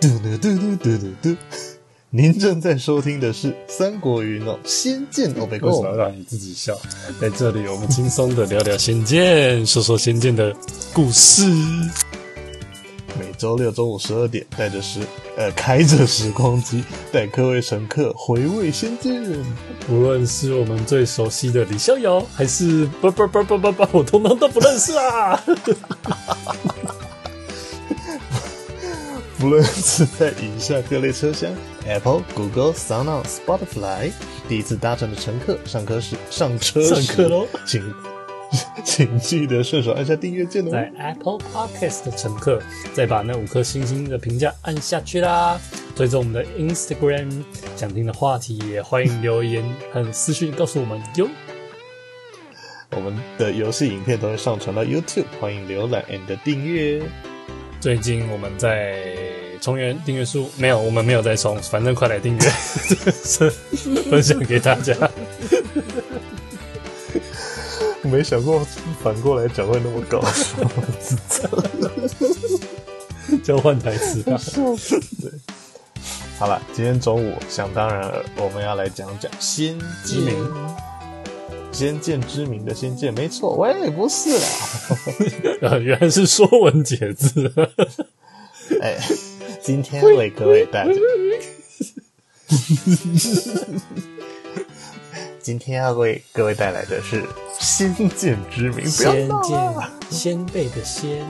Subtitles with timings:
[0.00, 1.36] 嘟嘟嘟嘟嘟嘟嘟，
[2.08, 5.70] 您正在收听的是《三国云哦仙剑欧北共》。
[5.72, 6.74] 为什么要让你自己笑？
[7.20, 10.56] 在这里，我们轻松的聊聊仙剑，说说仙剑的
[10.94, 11.42] 故事。
[13.18, 15.00] 每周六中午十二点，带着时
[15.36, 16.82] 呃开着时光机，
[17.12, 19.22] 带各位乘客回味仙剑。
[19.90, 25.44] 无论是我们最熟悉的李逍遥，还是不不不不不不，我通通都不认识啊！
[29.40, 31.50] 不论是在以下各类车厢
[31.86, 34.12] ，Apple、Google、SoundOn、Spotify，
[34.46, 37.82] 第一次搭乘的乘客，上课时上车上课喽，请
[38.84, 40.70] 请记得顺手按下订阅键哦。
[40.70, 42.60] 在 Apple Podcast 的乘客，
[42.92, 45.58] 再把那五颗星星的评价按下去啦。
[45.96, 47.42] 追踪我们的 Instagram，
[47.76, 51.26] 想听的话题也欢迎留言和私讯告诉我们哟。
[52.90, 57.02] 我们的游戏影片都会上传到 YouTube，欢迎浏览 and 订阅。
[57.80, 58.98] 最近我们在
[59.58, 62.50] 重圆订阅数没有，我们没有在冲，反正快来订阅，
[64.10, 64.94] 分享给大家。
[68.02, 68.66] 没想过
[69.02, 71.48] 反过来讲会那么搞笑，
[73.42, 74.38] 交换台词吧。
[75.22, 75.30] 对，
[76.38, 80.36] 好了，今天中午想当然了，我们要来讲讲仙之名。
[81.80, 84.28] 仙剑之名的仙剑，没错，喂，不是
[85.62, 87.50] 啦， 原来是说文解字。
[88.82, 88.98] 哎，
[89.62, 90.92] 今天为各位带来，
[95.40, 97.24] 今天要为各位带来的是
[97.58, 98.84] 仙剑之名。
[98.84, 99.58] 仙剑，
[100.10, 101.26] 仙贝的仙，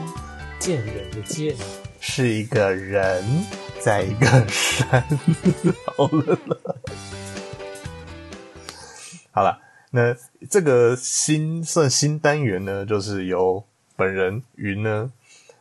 [0.59, 1.55] 剑人的剑，
[2.01, 3.23] 是一个人
[3.79, 5.01] 在一个山。
[5.95, 6.57] 好了啦，
[9.31, 9.57] 好了。
[9.93, 10.15] 那
[10.49, 13.61] 这个新算新单元呢，就是由
[13.97, 15.11] 本人云呢，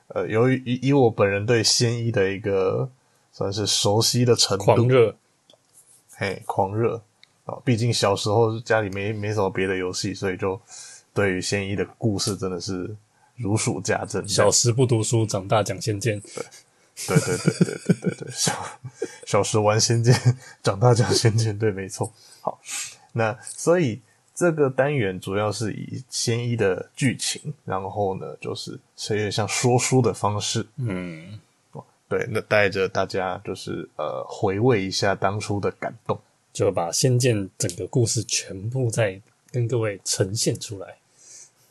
[0.06, 2.89] 呃，由于以以我本人对仙一的一个
[3.33, 5.17] 算是熟悉的程度，狂热，
[6.14, 7.03] 嘿，狂热
[7.45, 7.58] 啊！
[7.64, 10.61] 毕竟小时候家里没没什么别的游戏，所以就
[11.12, 12.95] 对于仙一的故事真的是
[13.35, 14.29] 如数家珍。
[14.29, 16.20] 小时不读书，长大讲仙剑。
[16.20, 16.45] 对，
[17.08, 18.52] 对对对对对对对，小
[19.27, 20.14] 小时玩仙剑，
[20.62, 22.12] 长大讲仙剑，对，没错。
[22.41, 22.61] 好，
[23.12, 24.01] 那所以。
[24.40, 28.70] 这个单元主要是以仙一的剧情，然后呢，就是
[29.11, 31.39] 有点像说书的方式，嗯，
[32.08, 36.18] 对，那带着大家就是呃回味一下当初的感动，
[36.55, 39.20] 就把仙剑整个故事全部再
[39.52, 40.96] 跟各位呈现出来。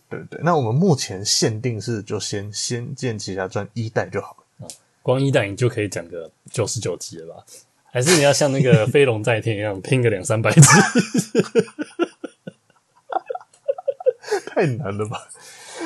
[0.08, 4.70] 对对，那我们目前限定是就先《仙剑奇侠传》一代就好了，哦，
[5.02, 7.44] 光一代你就可以讲个九十九集了吧？
[7.92, 10.62] 还是你要像那个 飞龙在天一样拼个两三百集？
[14.60, 15.18] 太难了吧？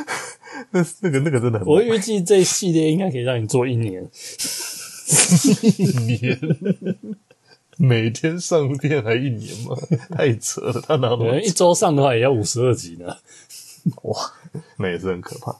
[0.71, 1.67] 那那个那个真的很……
[1.67, 4.09] 我预计这系列应该可以让你做一年，
[5.77, 5.83] 一
[6.15, 6.39] 年
[7.77, 9.75] 每天上片还一年吗？
[10.09, 10.81] 太扯了！
[10.81, 13.15] 他哪能一周上的话也要五十二集呢？
[14.03, 14.31] 哇，
[14.77, 15.55] 那也是很可怕。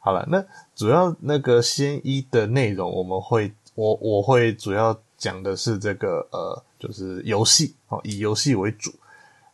[0.00, 0.44] 好了，那
[0.76, 8.92] 主要那个仙一的内容，我们会我我会主要讲的是这个呃，就是游戏哦，以游戏为主。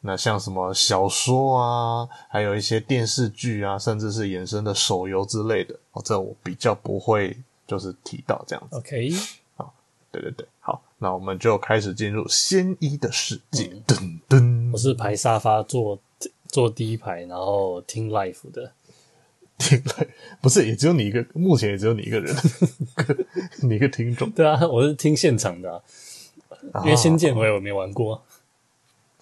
[0.00, 7.36] 那像什么小说啊，还有一些电视剧啊，甚至是衍生的手游之类的哦，这我比较不会
[7.66, 8.76] 就是提到这样子。
[8.76, 9.10] OK，
[9.56, 9.74] 好，
[10.12, 13.64] 对对对，好，那我们就开始进入仙一的世界。
[13.86, 15.98] 噔噔，我是排沙发坐
[16.46, 18.72] 坐第一排，然后听 l i f e 的，
[19.58, 20.08] 听 live
[20.40, 22.34] 不是也只有你一个，目前也只有你一个人，
[23.62, 24.30] 你一个听众。
[24.30, 25.82] 对啊，我是听现场的，
[26.72, 28.22] 啊，因为仙剑我也没玩过。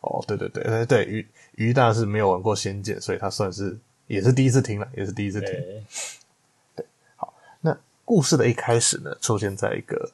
[0.06, 5.50] 哦，对对对对对，于于大是没有玩过《仙剑》，所以他算是也是第一次听了，也是第一次听。
[6.76, 6.86] 对，
[7.16, 10.12] 好，那故事的一开始呢，出现在一个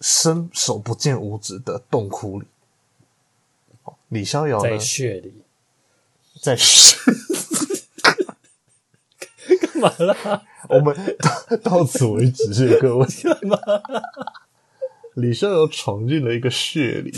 [0.00, 2.46] 伸手不见五指的洞窟里。
[4.08, 5.42] 李逍遥在血里，
[6.40, 6.96] 在血，
[9.60, 10.42] 干嘛啦？
[10.68, 13.06] 我们到到此为止，谢谢各位。
[13.24, 13.58] 干嘛？
[15.14, 17.12] 李逍遥闯进了一个血里。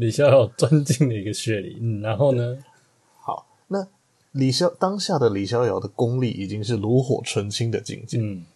[0.00, 2.56] 李逍遥钻进了一个穴里，嗯，然后呢？
[3.20, 3.86] 好，那
[4.32, 8.46] 李逍当下的李逍遥的功力已经是炉火纯青的境界，嗯，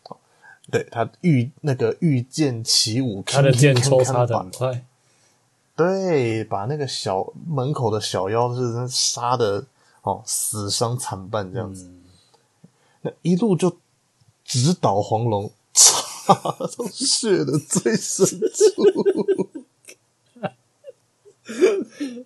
[0.70, 4.86] 对他御那个御剑起舞，他的剑抽插的很快，
[5.76, 9.66] 对，把那个小门口的小妖是杀的
[10.00, 12.00] 哦死伤惨败这样子，嗯，
[13.02, 13.76] 那一路就
[14.46, 19.63] 直捣黄龙，插到穴的最深处。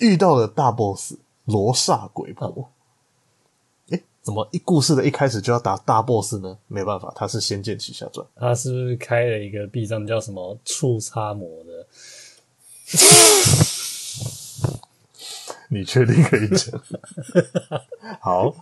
[0.00, 1.14] 遇到了大 boss
[1.44, 6.56] 罗刹鬼婆，诶、哦欸，怎么一故事的一开始就要打大 boss 呢？
[6.68, 11.86] 没办法，他是《仙剑奇侠传》，他是不是开了一个币上叫什么触叉魔的？
[15.70, 16.80] 你确定可以讲？
[18.20, 18.54] 好，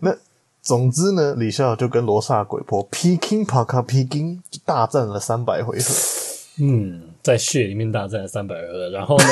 [0.00, 0.16] 那
[0.62, 6.19] 总之呢，李逍遥就跟罗刹鬼婆劈金啪卡劈金大战了三百回合。
[6.60, 9.24] 嗯，在血里面大战了三百回合，然后呢，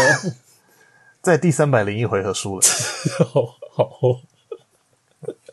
[1.21, 2.67] 在第三百零一回合输了。
[3.29, 4.21] 好，好，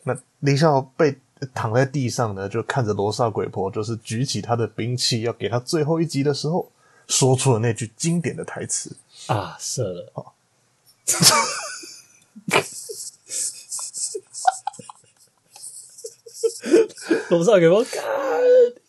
[0.04, 1.18] 那李逍遥被
[1.54, 6.72] 躺在地上呢，就看着罗刹鬼婆，就是举起他的兵器要给他最后一击的时候，
[7.06, 8.96] 说出了那句经典的台词。
[9.26, 10.10] 啊，射了。
[10.14, 10.32] 哦
[17.28, 18.02] 罗刹鬼婆，干，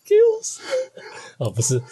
[0.08, 0.60] 给我死！
[1.36, 1.82] 哦，不是，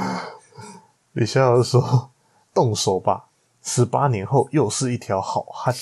[1.12, 2.10] 李逍遥说
[2.54, 3.26] ：“动手吧，
[3.62, 5.74] 十八年后又是一条好汉。”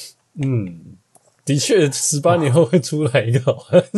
[0.43, 0.97] 嗯，
[1.45, 3.85] 的确，十八年后会出来一个好汉。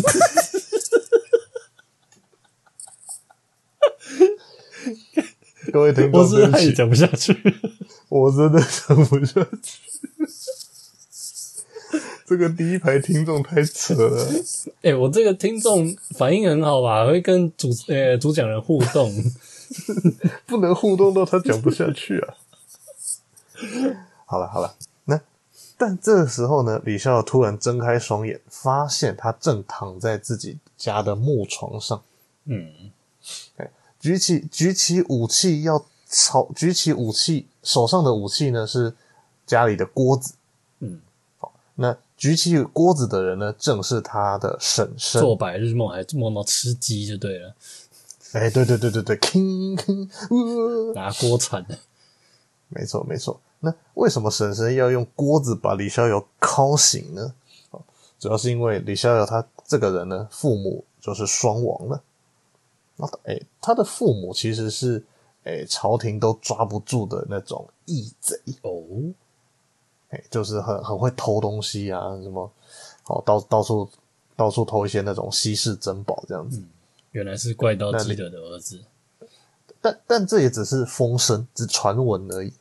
[5.72, 7.32] 各位听众，我是不是也讲不下去？
[8.08, 9.80] 我真的讲不下去。
[12.30, 14.24] 这个第一排听众太扯了。
[14.82, 17.04] 哎、欸，我这个听众反应很好吧？
[17.04, 19.12] 会跟主呃、欸、主讲人互动，
[20.46, 22.34] 不能互动到他讲不下去啊。
[24.26, 25.20] 好了好了，那
[25.76, 32.00] 但这个时候呢，李逍遥突然睁开双眼，发现他正躺在自己家的木床上。
[32.44, 32.92] 嗯，
[33.56, 33.68] 哎
[33.98, 38.94] 举起举起武器要朝举起武器，手上的武器呢是
[39.44, 40.34] 家里的锅子。
[41.80, 41.96] 那。
[42.20, 45.22] 举起锅子的人呢，正是他的婶婶。
[45.22, 47.54] 做白日梦还梦到吃鸡就对了。
[48.32, 51.64] 哎、欸，对对对对对，吭吭，拿锅铲。
[52.68, 53.40] 没错没错。
[53.60, 57.32] 那为什么婶婶要用锅子把李逍遥敲醒呢？
[58.18, 62.02] 主要是因为李逍遥他这个人呢，父母就是双亡了。
[62.96, 65.02] 那哎、欸，他的父母其实是
[65.44, 68.70] 哎、欸，朝廷都抓不住的那种义贼哦。
[70.10, 72.50] 哎，就是很很会偷东西啊，什么，
[73.06, 73.88] 哦，到到处
[74.36, 76.58] 到处偷一些那种稀世珍宝这样子。
[76.58, 76.68] 嗯，
[77.12, 78.80] 原来是怪盗基德的儿子，
[79.80, 82.52] 但但这也只是风声，只传闻而已。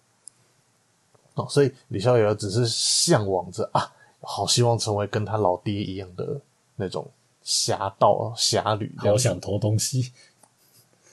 [1.33, 3.91] 哦，所以李逍遥只是向往着啊，
[4.21, 6.39] 好希望成为跟他老爹一样的
[6.75, 7.09] 那种
[7.41, 10.11] 侠盗侠侣，好想偷东西，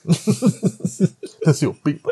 [1.42, 2.10] 那是有病吧？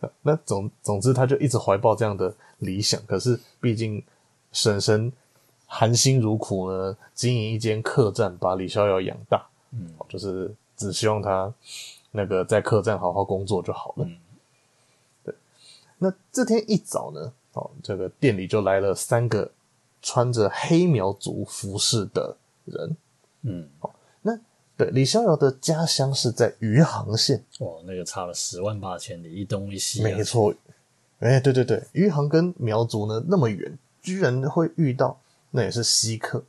[0.22, 3.00] 那总总之，他就一直怀抱这样的理想。
[3.06, 4.02] 可是，毕竟
[4.52, 5.12] 婶婶
[5.66, 9.46] 含辛茹苦呢，经营一间客栈，把李逍遥养大。
[9.72, 11.52] 嗯，就是只希望他
[12.12, 14.04] 那个在客栈好好工作就好了。
[14.04, 14.16] 嗯，
[15.24, 15.34] 对。
[15.98, 19.50] 那这天一早呢，哦，这个店里就来了三个
[20.00, 22.96] 穿着黑苗族服饰的人。
[24.78, 27.44] 对，李逍遥的家乡是在余杭县。
[27.58, 30.04] 哇，那个差了十万八千里，一东一西啊。
[30.04, 30.54] 没错，
[31.18, 35.18] 哎、欸，对对对，余杭跟苗族呢那么远，居然会遇到，
[35.50, 36.44] 那也是稀客。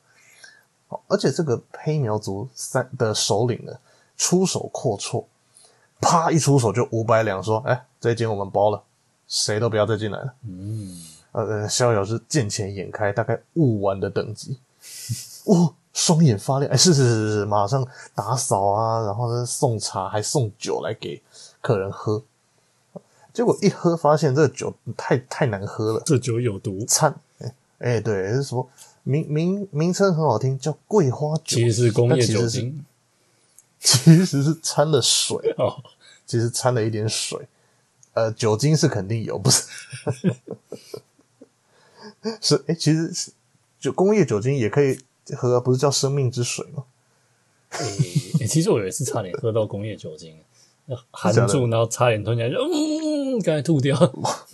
[1.07, 3.73] 而且这个黑苗族三的首领呢，
[4.15, 5.25] 出手阔绰，
[5.99, 8.83] 啪一出手就五百两，说：“哎、欸，这间我们包了，
[9.27, 14.59] 谁都不要再进来了。”嗯，呃，逍遥是见钱眼开，大概五万的等级。
[15.45, 15.73] 哦。
[15.93, 21.21] 双眼发亮，哎，是是是是，马上打扫啊，然后呢送茶，还送酒来给
[21.61, 22.23] 客人喝。
[23.33, 26.85] 结果一喝，发现这个酒太太难喝了，这酒有毒。
[26.87, 28.67] 掺，哎哎，对，是什么
[29.03, 32.85] 名名名称很好听，叫桂花酒，其实是工业酒精，
[33.79, 35.83] 其实是掺了水哦，
[36.25, 37.47] 其实掺了一点水，
[38.13, 39.63] 呃，酒精是肯定有，不是？
[42.41, 43.31] 是哎，其实是
[43.79, 44.99] 就工业酒精也可以。
[45.35, 46.83] 喝不是叫生命之水吗？
[48.47, 50.35] 其实我有一次差点喝到工业酒精，
[51.11, 53.95] 含住，然后差点吞下去，嗯，刚才吐掉。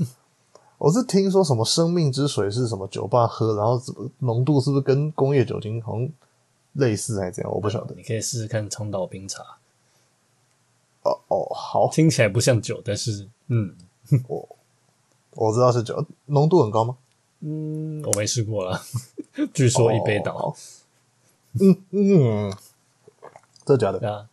[0.78, 3.82] 我是听说什么生命之水是什么酒吧喝，然后
[4.20, 6.10] 浓度是不是跟工业酒精好像
[6.74, 7.54] 类似还是怎样？
[7.54, 7.96] 我不晓得。
[7.96, 9.42] 你可以试试看长岛冰茶。
[11.04, 13.74] 哦哦，好，听起来不像酒，但是嗯，
[14.28, 14.58] 我
[15.36, 16.98] 我知道是酒，浓度很高吗？
[17.42, 18.82] 嗯，我没试过啦。
[19.54, 20.34] 据说一杯倒。
[20.34, 20.56] 哦、
[21.60, 22.54] 嗯嗯，
[23.66, 24.00] 真的假的？
[24.00, 24.26] 对啊，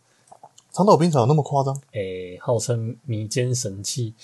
[0.73, 1.75] 长岛冰茶有那么夸张？
[1.93, 4.15] 诶、欸，号称民间神器。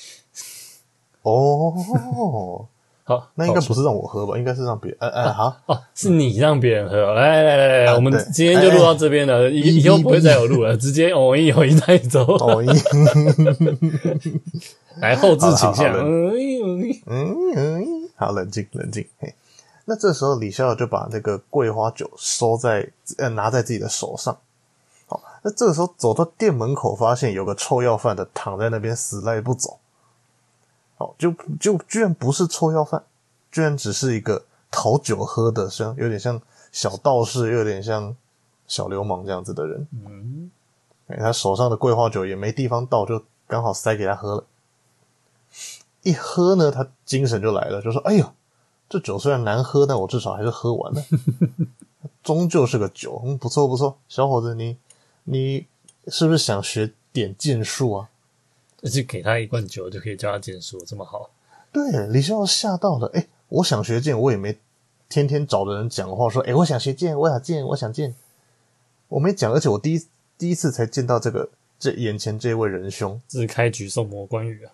[1.23, 2.67] 哦，
[3.05, 4.39] 好，那应该不是让我喝吧？
[4.39, 4.99] 应该是让别人。
[5.01, 7.13] 哎哎，好哦，是你让别人喝。
[7.15, 12.25] 来来来来，啊、我们今天就录到这边了，以、欸、以后不会再有录了，直接偶一偶一带走。
[12.25, 12.67] 偶一，
[15.01, 15.93] 来后置请下。
[15.97, 16.33] 嗯
[17.07, 19.09] 嗯嗯，好，冷静冷静。
[19.19, 19.35] 嘿。
[19.87, 24.37] 那这时候李逍遥就把那个桂花酒收在呃拿在自己的手上。
[25.07, 29.79] 好，那这个时候走到店门口，发现有个臭要饭的躺在那边死赖不走。
[30.99, 33.03] 好，就就居然不是臭要饭，
[33.51, 36.39] 居然只是一个讨酒喝的，像有点像
[36.71, 38.15] 小道士，又有点像
[38.67, 39.89] 小流氓这样子的人。
[39.93, 40.51] 嗯，
[41.07, 44.45] 哎，他手上的桂花酒也没地方倒，就刚好塞给他喝了。
[46.09, 48.33] 一喝呢，他精神就来了，就说：“哎呦，
[48.89, 51.05] 这酒虽然难喝，但我至少还是喝完了，
[52.25, 54.79] 终究是个酒，嗯，不错不错，小伙子，你
[55.25, 55.67] 你
[56.07, 58.09] 是不是想学点剑术啊？
[58.83, 61.31] 而且给他一罐酒就可以教他剑术，这么好？”
[61.71, 64.57] 对，李逍遥吓到了，哎，我想学剑，我也没
[65.09, 68.15] 天天找的人讲话说，哎，我想学剑，我想剑，我想剑，
[69.09, 70.07] 我没讲，而且我第一
[70.39, 74.73] 第一次才见到这个这眼前这位仁兄，这是开局送魔关羽啊。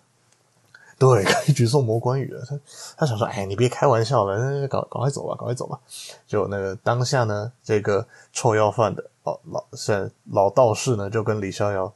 [0.97, 2.41] 对， 开局送魔关羽了。
[2.45, 2.57] 他
[2.97, 5.77] 他想说：“哎，你别开玩笑了，那赶赶快走吧，赶快走吧。”
[6.25, 11.93] 就那个当下呢，这个臭要饭的哦老是老道士呢，就跟李逍遥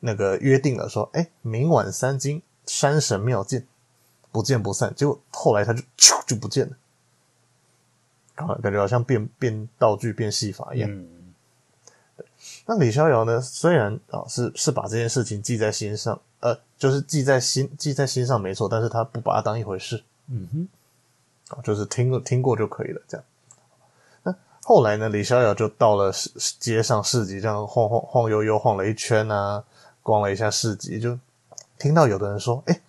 [0.00, 3.66] 那个约定了，说：“哎，明晚三更，山神庙见，
[4.30, 6.68] 不见不散。”结果后来他就咻就不见
[8.36, 11.06] 了，感觉好像变变道具、变戏法一样。
[12.66, 16.20] 那李逍遥呢，虽然啊、哦、是是把这件事情记在心上。
[16.40, 20.02] 呃，就是记在心，记在心上没错，但是他不把它当一回事。
[20.28, 20.68] 嗯哼，
[21.54, 23.26] 啊，就是听了听过就可以了，这样。
[24.22, 29.62] 那后来呢，李逍遥就到了市街上市集，这样晃晃晃悠悠晃了一圈啊，
[30.02, 31.18] 逛了一下市集，就
[31.78, 32.80] 听到有的人说：“哎，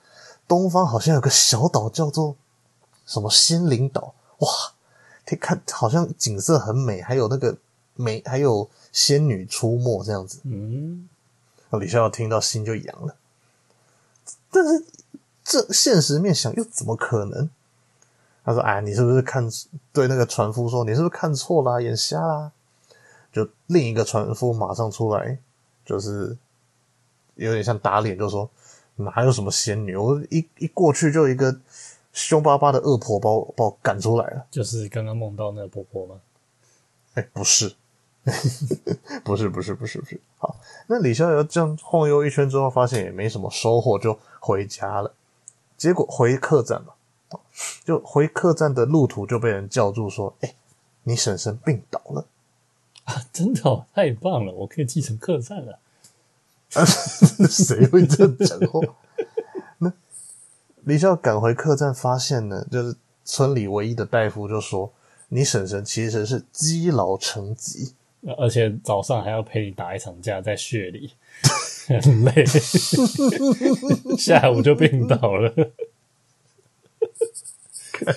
[0.48, 2.36] 东方好像有个小岛叫做
[3.06, 4.48] 什么仙灵岛，哇，
[5.26, 7.58] 可以看好像景色很美，还有那个
[7.96, 11.10] 美，还有仙女出没这样子。”嗯，
[11.70, 13.16] 那李逍遥听到心就痒了。
[14.52, 14.86] 但是
[15.44, 17.50] 这现实面想又怎么可能？
[18.44, 19.48] 他说：“哎，你是不是看
[19.94, 22.52] 对那个船夫说，你是不是看错啦，眼瞎啦？”
[23.32, 25.38] 就另一个船夫马上出来，
[25.86, 26.36] 就是
[27.36, 28.50] 有点像打脸，就说
[28.98, 29.96] ：“哪有什么仙女？
[29.96, 31.56] 我一一过去就一个
[32.12, 36.20] 凶巴巴的恶婆把我把我赶出来了。”就是刚刚梦到那个婆婆吗？
[37.14, 37.76] 哎，不是。
[39.26, 45.12] 不是不是不是不是，好，那李逍遥这样晃悠一圈之后，发现也没什么收获，就回家了。
[45.76, 46.94] 结果回客栈嘛，
[47.84, 50.54] 就回客栈的路途就被人叫住说：“哎，
[51.02, 52.28] 你婶婶病倒了
[53.06, 55.80] 啊！”真的哦，太棒了，我可以继承客栈了。
[56.74, 56.86] 啊，
[57.50, 58.82] 谁会这样讲话？
[59.80, 59.92] 那
[60.84, 64.94] 李逍遥赶回客栈，发现呢，就是村里唯一的大夫就说
[65.30, 67.96] ：“你婶婶其实是积劳成疾。”
[68.38, 71.12] 而且早上还要陪你打一场架，在雪里
[71.88, 72.46] 很累，
[74.18, 75.52] 下午就病倒了。
[77.92, 78.16] 看，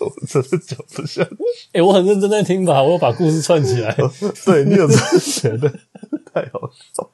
[0.00, 1.30] 我真的讲不下去。
[1.72, 3.96] 哎、欸，我很认真在听吧，我要把故事串起来。
[4.44, 5.68] 对，你有这么觉得？
[6.34, 7.10] 太好笑。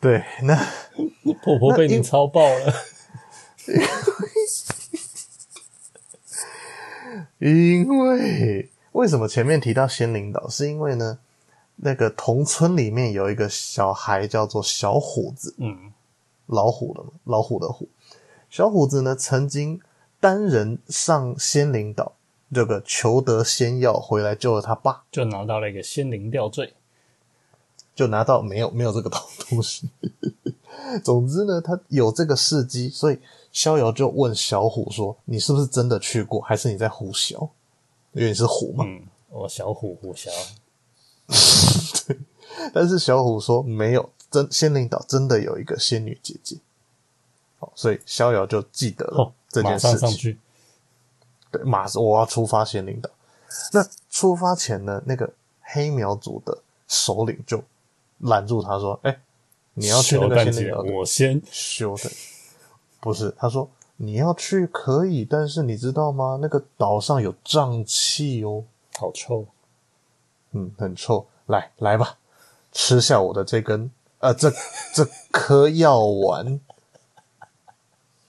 [0.00, 0.54] 对，那
[1.42, 2.72] 婆婆被你操爆了。
[7.38, 10.48] 因为为什么前面提到仙灵岛？
[10.48, 11.18] 是因为呢，
[11.76, 15.92] 那个同村里面有一个小孩叫做小虎子，嗯，
[16.46, 17.88] 老虎的老虎的虎，
[18.50, 19.80] 小虎子呢曾经
[20.20, 22.12] 单人上仙灵岛，
[22.52, 26.74] 这个求得仙药回来救了他爸，就拿到了一个仙灵吊坠，
[27.94, 29.88] 就拿到没有没有这个东西。
[31.04, 33.18] 总之呢，他有这个事迹，所以。
[33.52, 37.48] 逍遥就问小虎说：“你是不是真的去过，还是你在胡淆？
[38.12, 38.84] 因为你是虎嘛。
[38.86, 40.28] ”“嗯，我小虎胡淆。”
[42.06, 42.18] 对，
[42.72, 46.56] 但是小虎说没有，真仙灵岛真的有一个仙女姐姐。
[47.58, 49.92] 好，所以逍遥就记得了这件事情。
[49.92, 50.38] 马上上去。
[51.50, 53.10] 对，马上我要出发仙灵岛。
[53.72, 57.62] 那出发前呢，那个黑苗族的首领就
[58.18, 59.20] 拦住他说：“哎、欸，
[59.74, 62.10] 你要去那个仙灵岛，我先修的。”
[63.00, 66.38] 不是，他说你要去可以，但是你知道吗？
[66.40, 68.64] 那个岛上有瘴气哦，
[68.98, 69.46] 好臭。
[70.52, 71.26] 嗯，很臭。
[71.46, 72.18] 来来吧，
[72.72, 74.50] 吃下我的这根呃，这
[74.94, 76.60] 这颗药丸，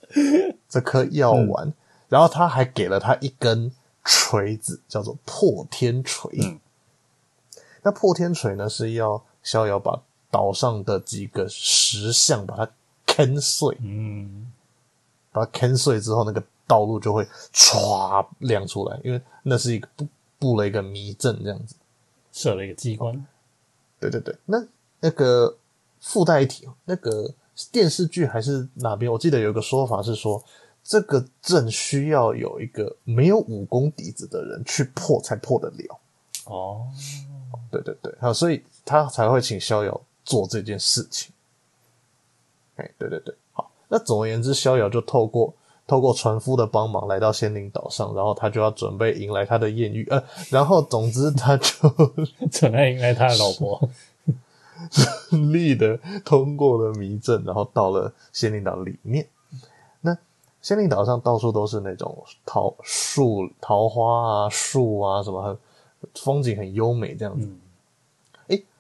[0.70, 1.68] 这颗药丸。
[1.68, 1.74] 嗯、
[2.08, 3.72] 然后他还给了他一根
[4.06, 6.32] 锤子，叫做破天锤。
[6.42, 6.60] 嗯、
[7.84, 12.72] 那破天锤呢，是要逍遥把岛上的几个石像把它
[13.06, 13.78] 坑碎。
[13.82, 14.52] 嗯。
[15.32, 20.08] 把它砍碎之后，那个道路就会唰亮出来，因为那是一个布
[20.38, 21.76] 布了一个迷阵，这样子
[22.32, 23.26] 设了一个机关。
[24.00, 24.66] 对对对，那
[25.02, 25.58] 那个
[26.00, 27.34] 附带一提，那个
[27.72, 29.12] 电视剧还是哪边？
[29.12, 30.42] 我记得有一个说法是说，
[30.82, 36.00] 这个阵需要有一个没有武功底子的人去破才破得了。
[36.46, 36.88] 哦，
[37.70, 41.34] 对对对，好，所以他才会请逍遥做这件事情。
[42.78, 43.49] 哎，对对对，好，
[43.90, 45.54] 那总而言之，逍遥就透过
[45.86, 51.66] 透过船夫的帮忙来到仙灵岛上，然后他就要准备迎来他的艳遇，呃，然后总之他就
[52.52, 53.90] 准备迎来他的老婆，
[54.92, 59.28] 顺利的通过了迷阵，然后到了仙灵岛里面。
[60.02, 60.16] 那
[60.62, 65.58] 仙灵岛上到处都是那种桃树、桃花啊、树啊什么，很
[66.14, 67.46] 风景很优美这样子。
[67.48, 67.60] 嗯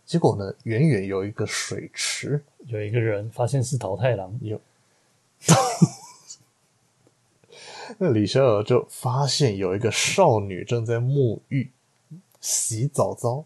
[0.06, 4.60] 结果呢，远远有一个水池，有一个人发现是桃太郎，有。
[7.98, 11.72] 那李逍遥就发现有一个少女正在沐浴、
[12.40, 13.46] 洗澡澡。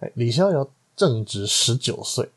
[0.00, 2.30] 哎，李逍遥正值十九岁，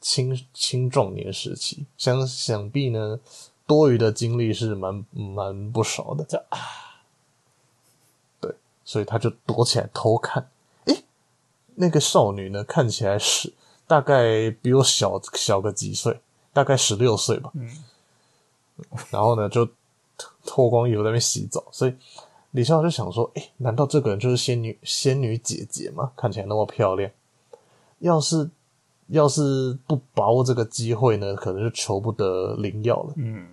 [0.00, 3.20] 青青壮年时期，想想必呢，
[3.66, 6.24] 多余的精力是蛮蛮不少的。
[6.24, 6.58] 这啊，
[8.40, 8.54] 对，
[8.84, 10.50] 所以他就躲起来偷看。
[11.78, 13.52] 那个少女呢，看起来是
[13.86, 16.20] 大概比我小小个几岁，
[16.56, 17.50] 大概十六岁吧。
[17.52, 17.68] 嗯，
[19.10, 19.68] 然后呢，就
[20.46, 21.62] 脱光衣服在那边洗澡。
[21.70, 21.94] 所以
[22.52, 26.12] 李逍遥就想说：“诶，难道这个人就是仙女仙女姐姐吗？
[26.16, 27.10] 看起来那么漂亮。
[27.98, 28.48] 要是
[29.08, 33.46] 要是不把握这个机会呢，可能就求不得灵药了。”嗯，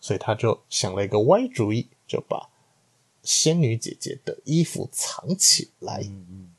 [0.00, 2.48] 所以他就想了一个歪主意，就把
[3.24, 6.02] 仙女姐姐的衣服藏起来。
[6.04, 6.52] 嗯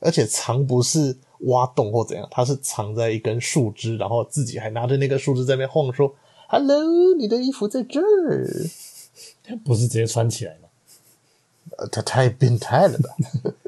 [0.00, 6.14] 而且藏不是挖洞或怎样，他是藏在一根树枝，然后自己还拿着那个树枝在那边晃，说
[6.48, 8.46] ：“Hello，你的衣服在这儿。”
[9.64, 10.68] 不是直接穿起来吗？
[11.78, 13.14] 呃，他太变态了吧？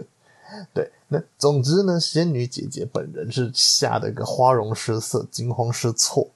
[0.74, 6.28] 对，那总之呢，仙女姐姐本人是吓得个花容失色、惊慌失措，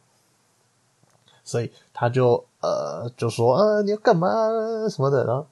[1.44, 4.28] 所以他就呃就说：“呃，你要干嘛
[4.88, 5.46] 什么的？”然后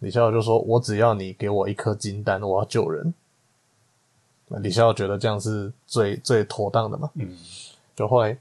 [0.00, 3.14] 李逍遥就说：“我只要你给我一颗金丹，我要救人。”
[4.48, 7.10] 李逍遥觉得这样是最最妥当的嘛？
[7.14, 7.36] 嗯，
[7.96, 8.36] 就后来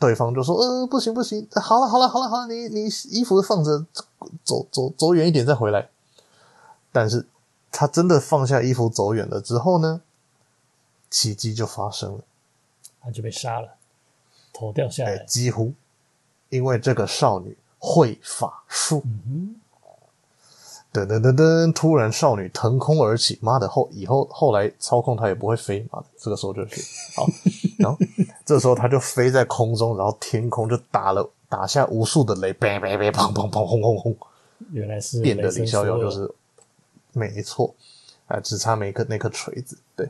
[0.00, 3.84] 对方就说：“呃，不行不行，好了好了好了好了，你你衣服放着，
[4.42, 5.88] 走走走远一点再回来。”
[6.90, 7.26] 但是
[7.70, 10.00] 他真的放下衣服走远了之后呢，
[11.10, 12.20] 奇迹就发生了，
[13.00, 13.68] 他就被杀了，
[14.52, 15.72] 头掉下来，几乎
[16.48, 19.02] 因为这个少女会法术。
[19.04, 19.60] 嗯哼
[20.94, 21.72] 噔噔噔噔！
[21.72, 26.80] 突然，少女腾空而起，妈的后以后后来操控她也不会飞，妈的，这个时候就是
[27.16, 27.26] 好，
[27.78, 27.98] 然后
[28.46, 34.16] 这时候她就飞在空中，然后天空就打了打下无数的雷，砰砰砰砰砰砰轰轰轰，
[34.70, 36.32] 原来是变的林逍遥就是
[37.12, 37.74] 没错，
[38.28, 40.08] 啊，只差没颗那颗锤子，对，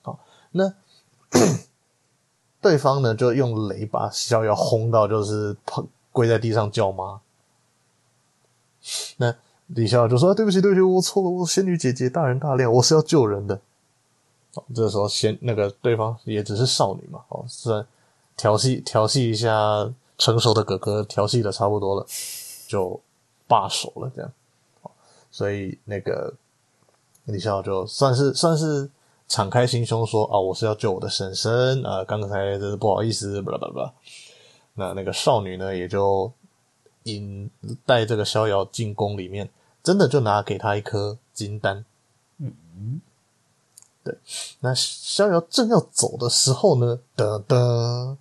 [0.00, 0.18] 好，
[0.52, 0.72] 那
[2.62, 7.20] 对方呢就用雷把逍遥轰到就是砰跪在地上叫妈，
[9.18, 9.36] 那。
[9.74, 13.60] 李逍遥就说：“对不起，对不起，我错了，我仙女姐姐大人大量，我是要救人的。”
[14.54, 17.86] 哦，这时候仙那个对方也只是少女嘛，哦，虽然
[18.36, 22.04] 调戏调戏一下成熟的哥哥，调戏的差不多了，
[22.66, 23.00] 就
[23.46, 24.32] 罢手了，这样。
[25.30, 26.34] 所以那个
[27.26, 28.90] 李逍遥就算是算是
[29.28, 33.92] 敞开心胸说：“啊，我是要救我的婶婶啊，刚才真是不好意思，巴拉巴拉。”
[34.74, 36.32] 那那个少女呢，也就
[37.04, 37.48] 引
[37.86, 39.48] 带这个逍遥进宫里面。
[39.82, 41.84] 真的就拿给他一颗金丹，
[42.38, 43.00] 嗯，
[44.04, 44.16] 对。
[44.60, 48.16] 那逍遥正要走的时候呢，噔噔，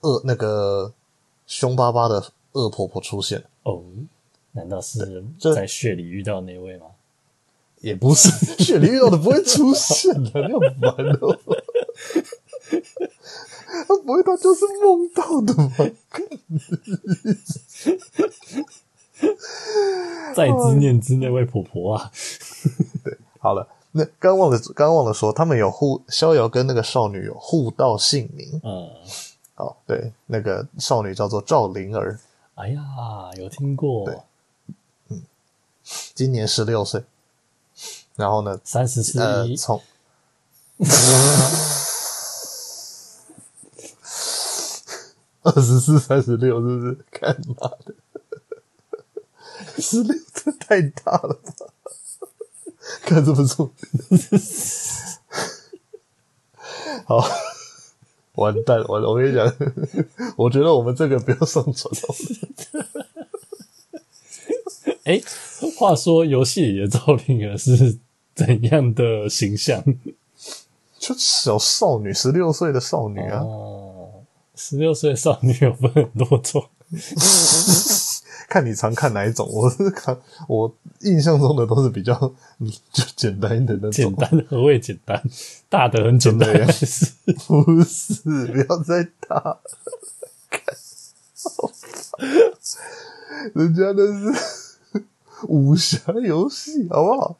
[0.00, 0.92] 恶那个
[1.46, 3.82] 凶巴巴的恶婆婆出现哦，
[4.52, 6.86] 难道是在血里遇到那位吗？
[7.80, 8.28] 也不是，
[8.62, 11.38] 血里遇到的不会出现的，你好烦哦。
[13.86, 15.70] 他不会，他就是梦到的吗？
[20.36, 22.10] 在之念之那位婆婆啊，
[23.02, 28.86] 对，好了，那刚忘了，刚忘了说，他们有互逍遥跟那个少女有互道姓名，嗯，
[29.54, 32.18] 好，对，那个少女叫做赵灵儿，
[32.56, 32.82] 哎呀，
[33.38, 34.18] 有听过，对，
[35.08, 35.22] 嗯，
[36.14, 37.02] 今年十六岁，
[38.14, 39.80] 然后呢，三十四一，从
[45.42, 46.98] 二十四三十六，是不是？
[47.10, 47.94] 干嘛的？
[49.78, 51.52] 十六这太大了吧？
[53.02, 53.66] 看这么重，
[57.04, 57.28] 好，
[58.34, 58.78] 完蛋！
[58.86, 59.52] 我我跟你讲，
[60.36, 62.14] 我觉得我们这个不要上传了。
[65.02, 65.20] 哎，
[65.76, 67.98] 话说游戏里的赵灵儿是
[68.34, 69.82] 怎样的形象？
[70.98, 73.40] 就小少女，十六岁的少女啊。
[73.40, 74.22] 哦，
[74.54, 76.68] 十六岁少女有分很多种，
[78.48, 79.48] 看你常看哪一种。
[79.50, 80.16] 我是看
[80.48, 82.14] 我印象中的都是比较
[82.92, 83.90] 就简单的那种。
[83.90, 85.22] 简单何谓简单？
[85.68, 87.12] 大的很简单，呀是？
[87.48, 89.58] 不是，不要再大。
[93.54, 95.04] 人家那是
[95.48, 97.36] 武侠游戏，好不好？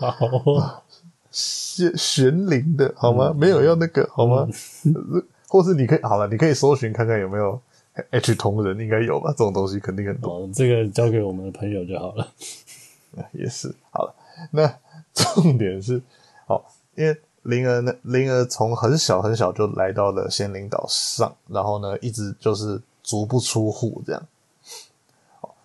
[0.00, 0.84] 好，
[1.30, 3.34] 玄玄灵的好吗？
[3.36, 4.48] 没有要那个好吗？
[5.48, 7.60] 或是你可以好了，你可以搜寻看看有没有
[8.10, 9.30] H 同人，应该有吧？
[9.30, 10.48] 这种东西肯定很多。
[10.54, 12.32] 这个交给我们的朋友就好了。
[13.32, 14.14] 也是好了，
[14.52, 14.78] 那
[15.14, 16.00] 重点是，
[16.46, 16.62] 哦，
[16.94, 24.22] 因为灵儿呢，灵儿从很小很小就来到了仙灵岛上，然后呢，一直就是足不出户这样。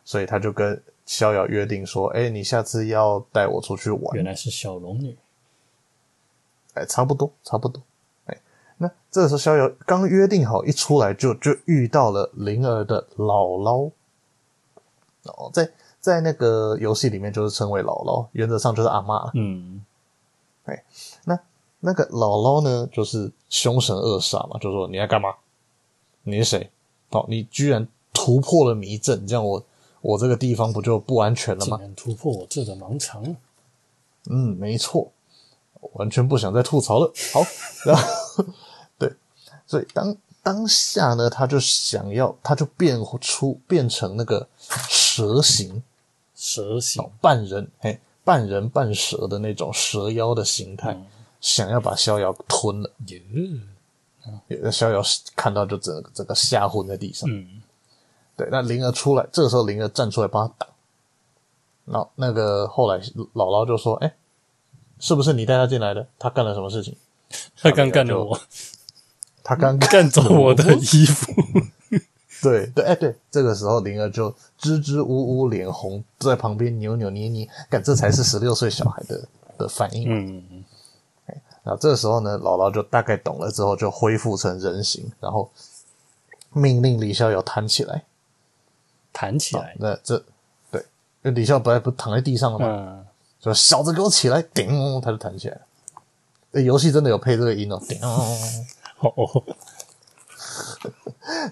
[0.05, 5.15] 所以他就跟逍遥约定说：“哎，你下次要带我出去玩。”原来是小龙女。
[6.73, 7.83] 哎，差不多，差不多。
[8.73, 13.91] 哎，那这个时候逍遥刚约定好，一出来就就遇到了灵儿的姥姥。
[15.23, 19.31] 哦，在在那个游戏里面就是称为姥姥，原则上就是阿妈。
[19.33, 19.83] 嗯。
[20.65, 20.83] 哎，
[21.25, 21.39] 那
[21.79, 25.29] 那个姥姥呢，就是凶神恶煞嘛，就说你要干嘛？
[26.23, 26.71] 你是谁？
[27.09, 29.63] 哦，你居然突破了迷阵，这样我。
[30.03, 31.77] 我这个地方不就不安全了吗？
[31.77, 33.23] 竟然突破我这个盲肠。
[34.29, 35.09] 嗯，没错，
[35.93, 37.11] 完全不想再吐槽了。
[37.33, 37.41] 好，
[37.85, 38.45] 然后
[38.97, 39.13] 对，
[39.65, 44.47] 所以当当下呢，他就想要，他就变出变成那个
[44.89, 45.83] 蛇形，
[46.35, 51.05] 蛇形半人，嘿，半人半蛇的那种蛇妖的形态，嗯、
[51.39, 52.91] 想要把逍遥吞了。
[53.07, 55.01] 耶、嗯，逍遥
[55.35, 57.29] 看到就整个整个吓昏在地上。
[57.29, 57.61] 嗯。
[58.35, 60.69] 对，那灵儿出来，这个时候灵儿站出来帮他挡。
[61.85, 64.15] 那那个后来姥姥就说：“哎，
[65.03, 66.07] 是不是你带他进来的？
[66.17, 66.95] 他干了什么事情？
[67.61, 68.39] 他刚干了我，
[69.43, 71.29] 他刚 干走 我的衣服。
[72.41, 80.05] 对对，哎对，这个时候灵儿就支支吾吾，脸红，在旁边扭扭捏捏，干这才是十六岁小孩的的反应。
[80.07, 80.63] 嗯嗯。
[81.25, 85.51] 哎，那这个时候呢，姥姥就大概懂了之后，就恢复成人形，然后
[86.53, 88.03] 命令李逍遥弹起来。
[89.11, 90.23] 弹起来，那这
[90.71, 90.81] 对，
[91.23, 92.65] 因为李逍遥本来不躺在地上了吗？
[92.67, 93.02] 嗯，
[93.43, 95.61] 说小子给我起来，顶，他就弹起来了。
[96.53, 97.99] 这游戏真的有配这个音哦，顶。
[98.99, 99.43] 哦，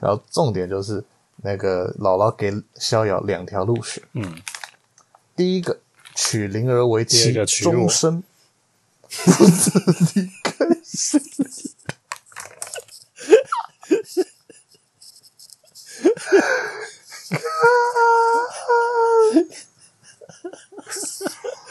[0.01, 1.03] 然后重点就是
[1.37, 4.41] 那个姥姥给逍遥两条路选，嗯，
[5.35, 5.77] 第一个
[6.15, 8.23] 娶灵儿为妻，终身
[9.09, 9.49] 不得
[10.15, 11.71] 离开仙灵。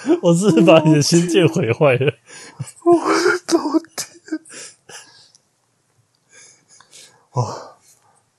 [0.22, 2.12] 我是把你的心剑毁坏了？
[2.84, 2.92] 我
[3.46, 4.40] 的老天！
[7.32, 7.76] 哇，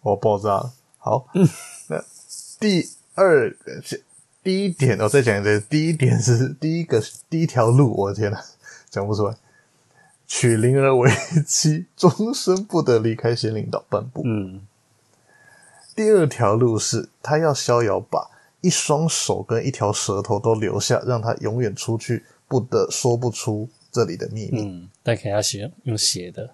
[0.02, 0.74] 我爆炸了！
[0.98, 1.28] 好，
[1.88, 2.04] 那
[2.60, 3.82] 第二个，
[4.44, 5.64] 第一点，我再讲一遍。
[5.70, 8.40] 第一点是第一个第一条路，我的天呐，
[8.90, 9.36] 讲不出来。
[10.28, 11.12] 娶灵儿为
[11.46, 14.24] 妻，终身不得离开仙灵岛半步。
[14.26, 14.66] 嗯。
[15.94, 18.30] 第二条路是，他要逍遥把
[18.62, 24.62] 一双手跟一条舌头都留下，让他永远出去不得说不出这里的秘密。
[24.62, 26.54] 嗯，但给他写用写的，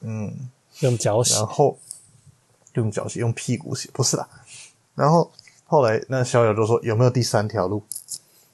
[0.00, 1.78] 嗯，用脚写，然后
[2.74, 4.28] 用脚写，用屁股写，不是啦。
[4.94, 5.30] 然后
[5.66, 7.82] 后来那逍遥就说：“有没有第三条路？”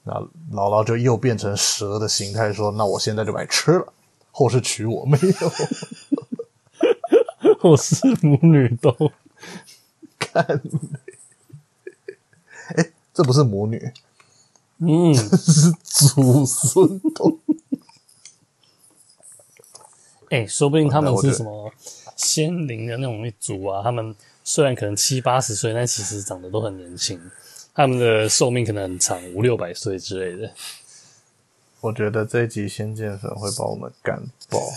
[0.04, 0.14] 那
[0.52, 3.92] 姥姥就又变成蛇的形态说：“那我现在就把你吃了，
[4.30, 5.52] 或是娶我。”没有。
[7.62, 8.90] 我是母女都
[10.18, 10.42] 看，
[12.76, 13.92] 哎、欸，这不是魔女，
[14.78, 17.38] 嗯，这 是祖孙都。
[20.30, 21.72] 哎、欸，说不定他们是什么
[22.16, 23.82] 仙灵的那种一族啊？
[23.82, 27.20] 他们虽然可能七八十岁，但其实长得都很年轻。
[27.74, 30.52] 他们的寿命可能很长，五六百岁之类的。
[31.80, 34.60] 我觉得这一集仙剑粉会把我们干爆。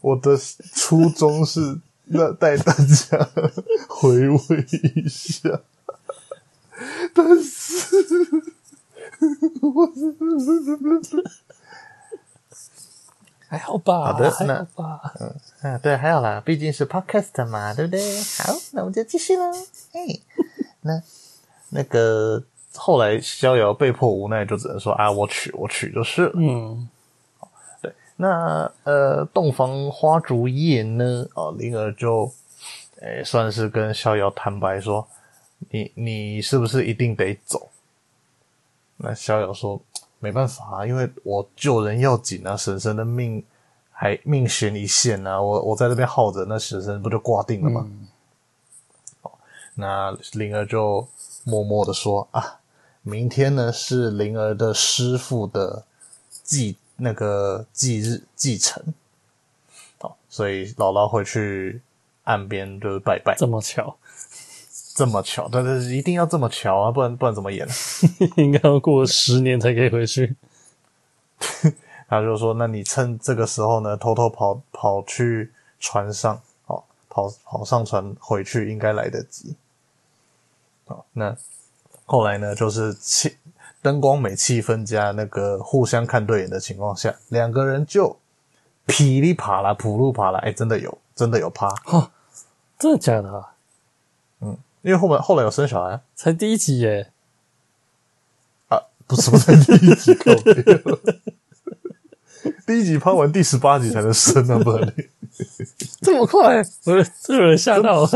[0.00, 0.38] 我的
[0.74, 1.78] 初衷是
[2.10, 3.28] 那带大家
[3.88, 4.38] 回味
[4.94, 5.60] 一下，
[7.14, 7.96] 但是
[9.62, 9.92] 我
[13.48, 18.22] 还好吧，好的，还好吧，嗯嗯，对，还好啦，毕竟是 podcast 嘛，对不对？
[18.38, 19.50] 好，那我们就继续喽。
[19.92, 20.20] 哎，
[20.82, 21.02] 那
[21.70, 22.42] 那个
[22.74, 26.88] 后来逍遥被迫无奈，就只能说啊，我娶我娶就是了，嗯。
[28.20, 31.24] 那呃，洞房花烛夜呢？
[31.34, 32.28] 哦，灵儿就，
[33.00, 35.06] 诶、欸，算是跟逍遥坦白说，
[35.70, 37.68] 你你是不是一定得走？
[38.96, 39.80] 那逍遥说，
[40.18, 43.44] 没办法啊，因为我救人要紧啊，婶婶的命
[43.92, 45.40] 还命悬一线啊！
[45.40, 47.86] 我我在这边耗着，那婶婶不就挂定了吗？
[47.88, 48.08] 嗯、
[49.74, 51.06] 那灵儿就
[51.44, 52.58] 默默的说啊，
[53.02, 55.84] 明天呢是灵儿的师傅的
[56.42, 58.94] 祭那个忌日祭辰，
[59.98, 61.80] 好，所以姥姥会去
[62.24, 63.34] 岸边就是拜拜。
[63.38, 63.96] 这么巧。
[64.94, 67.64] 这么巧，但是一定要这么巧啊，不然不然怎么演？
[68.36, 70.34] 应该要过十年才可以回去。
[72.10, 79.54] 他就说：“那你趁这个时候呢，偷偷跑跑去船上，好跑跑上船回去，应该来得及。”
[80.88, 81.36] 好，那
[82.04, 83.36] 后来呢，就是气
[83.82, 88.18] 灯光美、气氛加，那个互相看对眼的情况下，两个人就
[88.86, 92.10] 噼里啪啦、噗噜啪啦，哎，真的有，真的有啪，哈，
[92.78, 93.32] 真的假的？
[93.32, 93.54] 啊？
[94.40, 94.56] 嗯。
[94.82, 97.10] 因为后面后来有生小孩，才第一集耶，
[98.68, 100.14] 啊，不是不是第一集，
[102.64, 104.94] 第一集拍完第十八集才能生啊，不然。
[106.00, 108.08] 这么快，不是，这有人吓到了，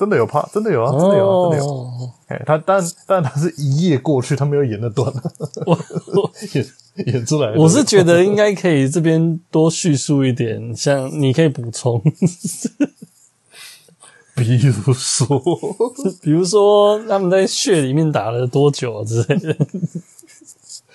[0.00, 2.10] 真的有怕，真的有啊，真的有啊，真的有。
[2.28, 5.12] 哎，他但但他是一夜过去，他没有演那段，
[5.66, 5.78] 我
[6.14, 6.66] 我 演
[7.14, 7.52] 演出来。
[7.54, 12.02] 我是觉得应该可以这边多叙述一点，像你可以补充。
[14.34, 15.42] 比如说，
[16.24, 19.54] 比如说他们在穴里面打了多久之类的，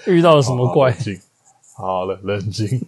[0.08, 0.98] 遇到了什么怪？
[1.76, 2.82] 好了，冷静。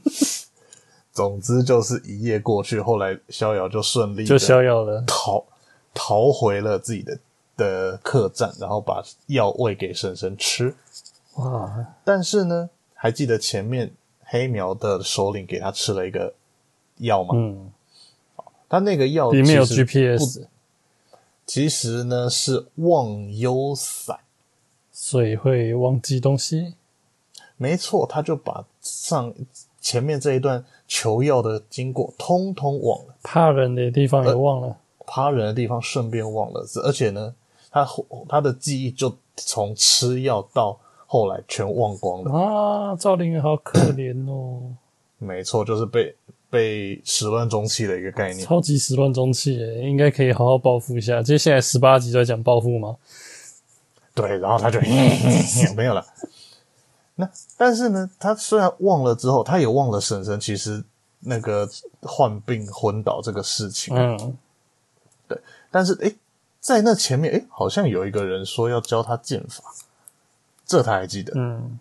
[1.14, 5.46] 总之就是一夜过去，后来逍遥就顺利就逍遥了，逃
[6.00, 7.18] 逃回了自己的
[7.58, 10.76] 的客栈，然后把药喂给婶婶吃。
[11.38, 11.88] 哇！
[12.04, 13.92] 但是呢，还记得前面
[14.24, 16.36] 黑苗的首领给他吃了一个
[16.98, 17.32] 药吗？
[17.34, 17.72] 嗯。
[18.70, 20.46] 他那个药里面有 GPS，
[21.46, 24.20] 其实呢是忘忧散，
[24.92, 26.76] 所以会忘记东西。
[27.56, 29.34] 没错，他就把上
[29.80, 37.34] 前面这一段求药的经过通通忘了，怕人的地方也忘了，怕人的地方顺便忘了，而且呢，
[37.72, 37.88] 他
[38.30, 42.96] 他的记忆就从吃药到后来全忘光了啊！
[42.96, 44.62] 赵灵儿好可怜哦。
[45.18, 46.16] 没错，就是被。
[46.50, 51.22] 被始乱终弃的一个概念，超级始乱终弃诶，应该可以好好报复一下。
[51.22, 52.96] 接下来十八集都在讲报复吗？
[54.16, 54.80] 对，然后他就
[55.76, 56.06] 没有了。
[57.16, 60.82] 那但是呢，他虽然忘了之后，他也忘了婶婶其实
[61.20, 61.68] 那个
[62.02, 63.94] 患病昏倒这个事情。
[63.94, 64.38] 嗯，
[65.28, 65.40] 对。
[65.70, 66.16] 但是诶，
[66.60, 69.64] 在那前面诶，好像有一个人说要教他剑法，
[70.66, 71.34] 这他还记得。
[71.36, 71.80] 嗯，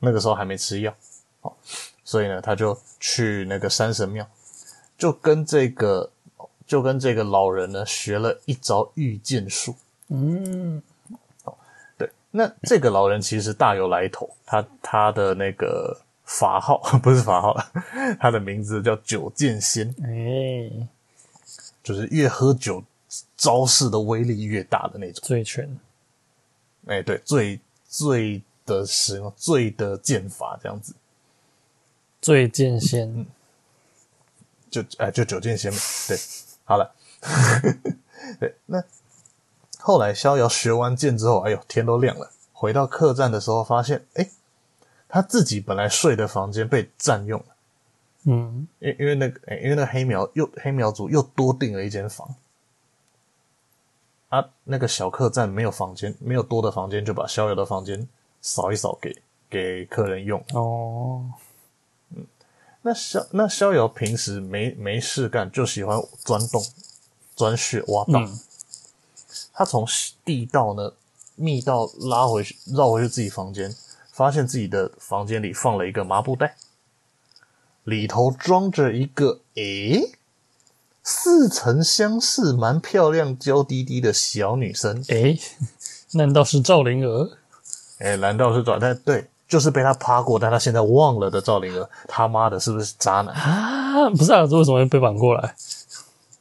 [0.00, 0.94] 那个时候还没吃药。
[1.40, 1.56] 好。
[2.04, 4.28] 所以呢，他就去那个山神庙，
[4.98, 6.10] 就跟这个
[6.66, 9.74] 就跟这个老人呢学了一招御剑术。
[10.08, 10.82] 嗯，
[11.44, 11.54] 哦，
[11.96, 17.56] 对，那这个老人其实大有来头，他他的那个法号 不是法号，
[18.20, 19.88] 他的名字叫九剑仙。
[20.02, 20.88] 哎，
[21.82, 22.82] 就是越喝酒，
[23.36, 25.20] 招式的威力越大的那种。
[25.22, 25.78] 醉拳。
[26.86, 30.94] 哎，对，醉醉的使用醉的剑法这样子。
[32.20, 33.26] 醉剑仙，嗯、
[34.70, 35.78] 就哎、呃，就九剑仙嘛。
[36.08, 36.16] 对，
[36.64, 36.94] 好了，
[38.38, 38.82] 对，那
[39.78, 42.30] 后来逍遥学完剑之后，哎呦，天都亮了。
[42.52, 44.30] 回到客栈的时候，发现，哎，
[45.08, 47.51] 他自己本来睡的房间被占用了。
[48.24, 52.34] 嗯，因因为那个，哎，因为那个黑苗又黑苗族又多订了一间房，
[54.28, 58.08] 啊，那个小客栈没有房间，没有多的房间，就把逍遥的房间
[58.40, 59.16] 扫一扫给
[59.50, 60.42] 给客人用。
[60.52, 61.24] 哦。
[62.14, 62.26] 嗯
[62.84, 66.60] 那逍那逍遥平时没没事干，就喜欢钻洞、
[67.36, 68.24] 钻穴、挖洞。
[68.24, 68.40] 嗯、
[69.52, 69.86] 他从
[70.24, 70.92] 地道呢，
[71.36, 73.72] 密道拉回去，绕回去自己房间，
[74.10, 76.56] 发现自己的房间里放了一个麻布袋，
[77.84, 80.12] 里头装着一个诶，
[81.02, 85.04] 似曾相识、蛮漂亮、娇滴滴的小女生。
[85.08, 85.38] 诶，
[86.12, 87.30] 难道是赵灵儿？
[87.98, 88.78] 诶，难道是赵？
[88.78, 89.28] 但对。
[89.48, 94.08] 就是被他趴过，但他现在忘了的赵灵儿，他妈的，是不是渣男啊？
[94.08, 95.54] 不是啊，这为什么会被绑过来？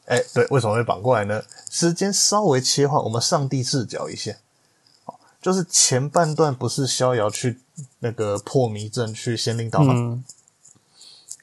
[0.05, 1.43] 哎、欸，对，为什么会绑过来呢？
[1.69, 4.31] 时间稍微切换，我们上帝视角一下。
[5.41, 7.59] 就是前半段不是逍遥去
[7.99, 9.93] 那个破迷阵去仙灵岛吗？
[9.93, 10.23] 嗯、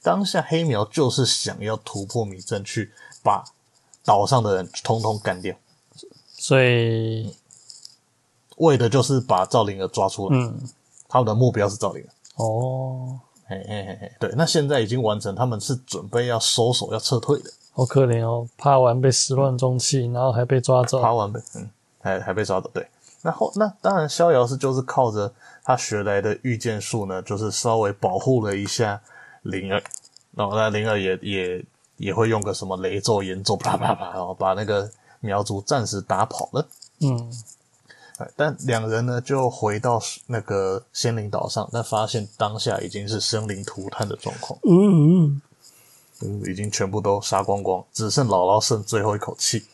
[0.01, 2.91] 当下黑苗就是想要突破迷阵，去
[3.23, 3.43] 把
[4.03, 5.55] 岛上的人通通干掉，
[6.33, 7.35] 所以
[8.57, 10.37] 为的就是把赵灵儿抓出来。
[10.37, 10.69] 嗯。
[11.11, 17.49] 他们的目标是赵灵儿哦，嘿嘿嘿嘿，对，那现在已经完成，他们是准备要收手、要撤退的。
[17.71, 21.01] 好可怜哦，趴完被始乱终弃，然后还被抓走。
[21.01, 21.67] 趴完被，嗯，
[21.99, 22.69] 还还被抓走。
[22.71, 22.87] 对，
[23.23, 25.33] 然后那当然，逍遥是就是靠着
[25.63, 29.01] 他学来的御剑术呢，就是稍微保护了一下
[29.49, 29.83] 灵儿。
[30.35, 31.65] 然后那灵儿也也
[31.97, 36.67] 也会用个什么雷咒、炎咒，啪啪啪，然后把那个苗族暂时打跑了。
[37.01, 37.31] 嗯，
[38.35, 44.59] 但两人呢就回到那个仙灵岛上，但发现当下已经是生灵涂炭的状况。
[44.63, 45.41] 嗯
[46.21, 49.65] 嗯，已经全部都杀光光，只剩姥姥剩最后一口气。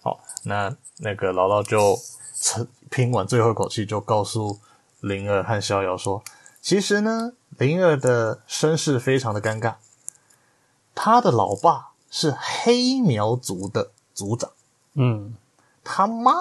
[0.00, 1.98] 好，那那个姥姥就
[2.90, 4.58] 拼完最后一口气，就告诉
[5.00, 6.22] 灵儿和逍遥说
[6.62, 9.74] ：“其实呢，灵儿的身世非常的尴尬，
[10.94, 14.50] 他的老爸是黑苗族的族长，
[14.94, 15.34] 嗯，
[15.84, 16.32] 他妈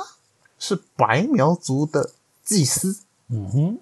[0.57, 2.11] 是白苗族的
[2.45, 3.01] 祭司。
[3.27, 3.79] 嗯哼，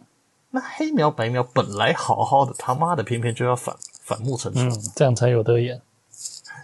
[0.50, 3.76] 那黑苗白苗本来好好的，他妈的偏偏就要反。”
[4.10, 5.80] 反目成仇，嗯，这样才有得演。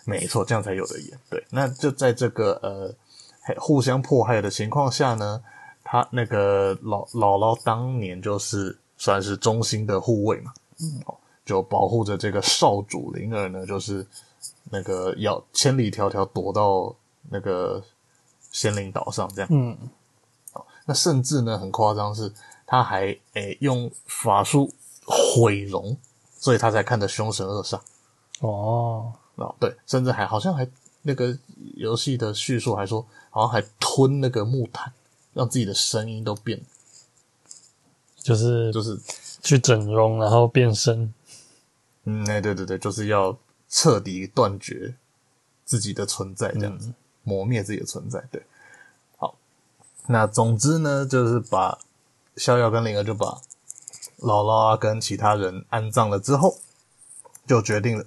[0.03, 1.19] 没错，这样才有得演。
[1.29, 5.43] 对，那就在这个呃互相迫害的情况下呢，
[5.83, 11.01] 他那个老姥姥当年就是算是中心的护卫嘛，嗯，
[11.45, 14.05] 就保护着这个少主灵儿呢，就是
[14.71, 16.95] 那个要千里迢迢躲到
[17.29, 17.83] 那个
[18.51, 19.49] 仙灵岛上这样。
[19.51, 19.77] 嗯，
[20.85, 22.31] 那甚至呢很夸张是，
[22.65, 24.73] 他还诶、欸、用法术
[25.05, 25.97] 毁容。
[26.37, 27.79] 所以他才看得凶神恶煞。
[28.41, 30.67] 哦，哦，对，甚至还好像还
[31.01, 31.35] 那个
[31.75, 34.93] 游戏的叙述还说，好像还吞那个木炭，
[35.33, 36.61] 让自己的声音都变，
[38.25, 38.99] 就是就是
[39.43, 41.13] 去整容然后变身，
[42.05, 43.37] 嗯，哎，对对对，就是要
[43.69, 44.95] 彻底断绝
[45.63, 48.23] 自己的存在，这样子、嗯、磨灭自己的存在。
[48.31, 48.41] 对，
[49.17, 49.35] 好，
[50.07, 51.77] 那总之呢，就是把
[52.35, 53.39] 逍遥跟灵儿就把。
[54.19, 56.57] 姥姥啊，跟其他人安葬了之后，
[57.45, 58.05] 就决定了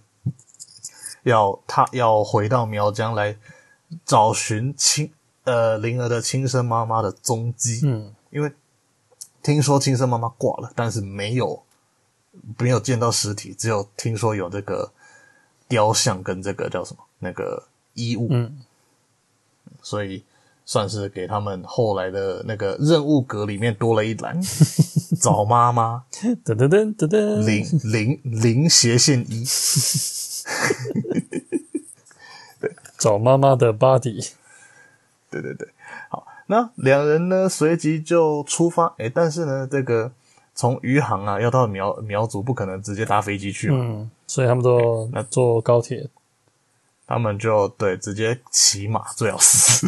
[1.23, 3.37] 要他要回到苗疆来
[4.07, 5.13] 找寻亲
[5.45, 7.83] 呃灵儿的亲生妈妈的踪迹。
[7.85, 8.51] 嗯，因为
[9.43, 11.63] 听说亲生妈妈挂了，但是没有
[12.59, 14.93] 没有见到尸体，只有听说有这个
[15.69, 18.29] 雕像跟这个叫什么那个衣物。
[18.31, 18.59] 嗯，
[19.83, 20.25] 所以。
[20.71, 24.39] 算是给他们后来的那个任务格里面多了一栏，
[25.19, 29.47] 找妈妈，噔噔噔噔噔，零零零斜线一，
[32.61, 34.33] 对， 找妈妈的 body，
[35.31, 35.78] 对对对，好，
[36.49, 40.11] 那两人呢随即就出发，诶，但是呢，这个
[40.55, 46.11] 从余杭啊要到苗苗族，不可能直接搭飞机去嘛，嗯，所以他们都那坐高铁。
[47.07, 49.87] 他们就对直接骑马最好是，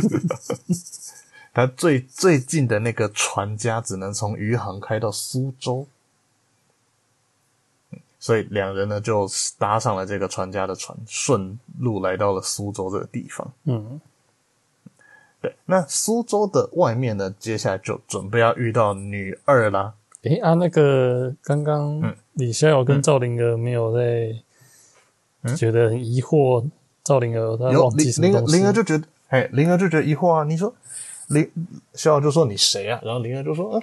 [1.53, 5.87] 他最最近的那个船家只能从余杭开到苏州，
[8.19, 13.53] 所以两人呢就搭上了这个船家的船，顺路来到了苏州这个地方。
[13.65, 14.01] 嗯，
[15.41, 19.95] 对， 那苏州的外面呢，接下来就准备要遇到女二啦。
[20.23, 26.65] 诶啊，那个刚刚李逍遥跟赵灵儿没有在，觉得很疑惑。
[27.03, 28.53] 赵灵儿，他忘记什么东西。
[28.53, 30.45] 灵灵儿就觉得，嘿，灵儿就觉得疑惑啊。
[30.45, 30.73] 你说，
[31.29, 31.51] 灵
[31.95, 33.01] 逍遥就说你谁啊？
[33.03, 33.83] 然后灵儿就说，啊，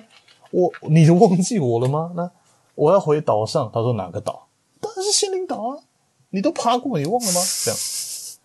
[0.52, 2.12] 我，你就忘记我了吗？
[2.16, 2.30] 那
[2.76, 3.70] 我要回岛上。
[3.74, 4.48] 他说哪个岛？
[4.80, 5.82] 当然是仙灵岛啊！
[6.30, 7.42] 你都爬过，你忘了吗？
[7.66, 7.80] 这样，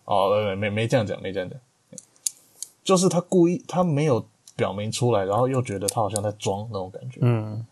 [0.05, 1.59] 哦，没没没这样讲，没这样讲，
[2.83, 7.19] 就是他故意，他没有表明出来，然后又觉得他好像在装那种感觉。
[7.21, 7.65] 嗯，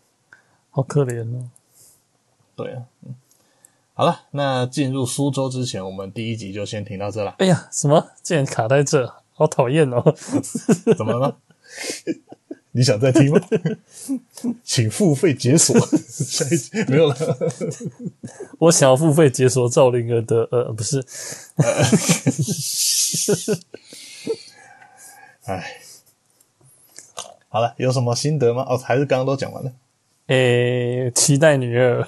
[0.69, 1.49] 好可怜哦。
[2.55, 3.15] 对啊，嗯。
[3.93, 7.35] 好了，那进入苏州之前，我们第一集就先停到这了。
[7.39, 8.07] 哎呀，什么？
[8.23, 10.01] 竟然卡在这，好讨厌哦！
[10.97, 11.37] 怎么了？
[12.71, 13.39] 你想再听吗？
[14.63, 16.71] 请付费解锁 下一集。
[16.87, 17.15] 没有了。
[18.59, 21.05] 我想要付费解锁赵灵儿的，呃，不是。
[25.45, 25.77] 哎，
[27.49, 28.65] 好了，有什么心得吗？
[28.67, 29.71] 哦，还是刚刚都讲完了。
[30.27, 32.07] 诶，期待女二。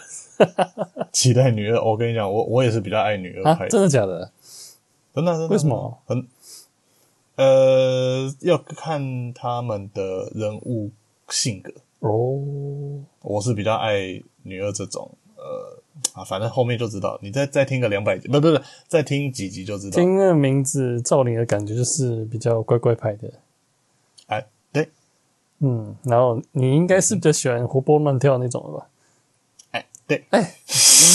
[1.11, 3.67] 期待女二，我跟你讲，我我也是比较爱女二派。
[3.69, 4.31] 真的假的？
[5.13, 5.47] 真的真的。
[5.47, 5.99] 为什么？
[6.05, 6.27] 很
[7.35, 10.91] 呃，要看他们的人物
[11.29, 13.03] 性格哦。
[13.21, 15.09] 我是比较爱女二这种，
[15.43, 15.77] 呃
[16.13, 17.19] 啊，反正后面就知道。
[17.21, 19.95] 你再再听个两百集，不不不，再听几集就知道。
[19.99, 23.31] 听那个名字，赵灵的感觉就是比较乖乖派的。
[24.27, 24.89] 哎，对，
[25.59, 28.87] 嗯，然后你应该是比较喜欢活泼乱跳那种的吧？
[30.05, 30.41] 对，哎，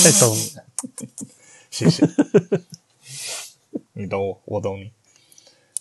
[0.02, 0.64] 太懂你了，
[1.70, 2.06] 谢谢。
[3.92, 4.90] 你懂我，我懂你。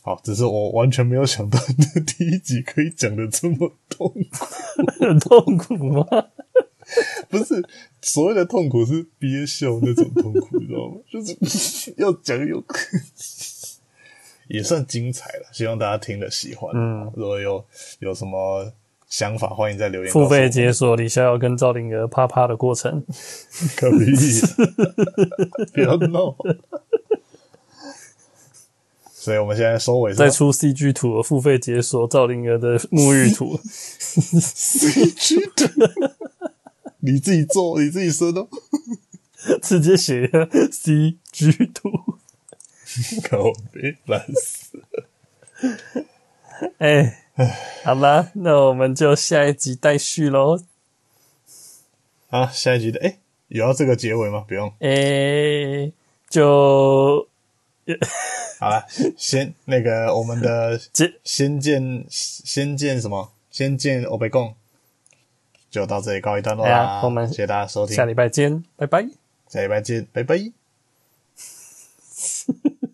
[0.01, 1.59] 好，只是我完全没有想到，
[1.93, 4.45] 这第一集可以讲的这么痛苦，
[4.99, 6.05] 很 痛苦吗？
[7.30, 7.61] 不是，
[8.08, 10.95] 所谓的痛苦是憋笑那种痛苦，你知道吗？
[11.12, 12.64] 就是 要讲有，
[14.47, 15.49] 也算精彩了。
[15.51, 16.72] 希望大家听了喜欢。
[16.74, 17.64] 嗯，如果有
[17.99, 18.72] 有什么
[19.10, 20.12] 想法，欢迎在留言。
[20.14, 23.03] 付费解锁李逍遥跟赵灵儿啪啪的过程，
[23.76, 24.39] 可以，
[25.74, 26.34] 不要闹。
[29.12, 33.60] 所以我们现在收尾，再出 CG 图，付费解锁赵灵儿的沐浴图。
[33.62, 35.66] CG 图，
[37.00, 38.48] 你自己做，你自己生哦。
[39.62, 41.89] 直接写一个 CG 图，
[43.24, 46.06] 靠北烂死了。
[46.80, 47.24] 哎。
[47.84, 50.60] 好吧，那我们就下一集待续喽。
[52.30, 53.20] 啊，下一集的哎，
[53.50, 54.43] 有要这个结尾吗？
[54.48, 54.74] 不用。
[54.80, 55.91] 哎，
[56.32, 57.28] 就
[58.60, 60.82] 好了，先那个我们的
[61.24, 63.32] 先见先见什么？
[63.52, 64.56] 先见欧北共，
[65.78, 67.01] 就到这里告一段落啦。
[67.03, 69.07] 我们谢谢大家收听，下礼拜见，拜拜。
[69.47, 70.51] 下礼拜见，拜拜。